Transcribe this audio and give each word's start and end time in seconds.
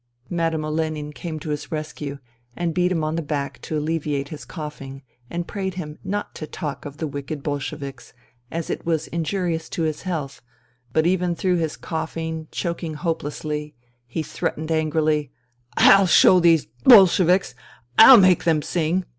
Madame 0.31 0.65
Olenin 0.65 1.13
came 1.13 1.39
to 1.39 1.51
his 1.51 1.71
rescue 1.71 2.17
and 2.55 2.73
beat 2.73 2.91
him 2.91 3.03
on 3.03 3.15
the 3.15 3.21
back 3.21 3.61
to 3.61 3.77
alleviate 3.77 4.29
his 4.29 4.45
coughing 4.45 5.03
and 5.29 5.47
prayed 5.47 5.75
him 5.75 5.99
not 6.03 6.33
to 6.33 6.47
talk 6.47 6.85
of 6.85 6.97
the 6.97 7.05
wicked 7.05 7.43
Bolsheviks 7.43 8.11
as 8.49 8.71
it 8.71 8.83
was 8.83 9.05
injurious 9.09 9.69
to 9.69 9.83
his 9.83 10.01
health, 10.01 10.41
but 10.91 11.05
even 11.05 11.35
through 11.35 11.57
his 11.57 11.77
coughing, 11.77 12.47
choking 12.49 12.95
hopelessly, 12.95 13.75
he 14.07 14.23
threatened 14.23 14.71
angrily:" 14.71 15.31
I'll 15.77 16.07
show 16.07 16.39
these 16.39 16.65
Bolsheviks 16.83 17.53
I 17.99 18.05
I'll 18.09 18.17
make 18.17 18.43
them 18.43 18.63
sing 18.63 19.01
1. 19.01 19.05